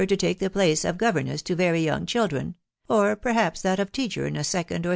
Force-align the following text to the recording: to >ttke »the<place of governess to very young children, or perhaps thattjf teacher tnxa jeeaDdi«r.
to 0.03 0.17
>ttke 0.17 0.39
»the<place 0.39 0.83
of 0.83 0.97
governess 0.97 1.43
to 1.43 1.53
very 1.53 1.85
young 1.85 2.07
children, 2.07 2.55
or 2.89 3.15
perhaps 3.15 3.61
thattjf 3.61 3.91
teacher 3.91 4.27
tnxa 4.31 4.65
jeeaDdi«r. 4.65 4.89